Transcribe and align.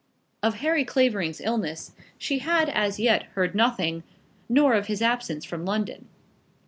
Of 0.41 0.55
Harry 0.55 0.83
Clavering's 0.83 1.39
illness 1.39 1.91
she 2.17 2.39
had 2.39 2.69
as 2.69 2.99
yet 2.99 3.25
heard 3.35 3.53
nothing, 3.53 4.01
nor 4.49 4.73
of 4.73 4.87
his 4.87 4.99
absence 5.03 5.45
from 5.45 5.63
London. 5.63 6.07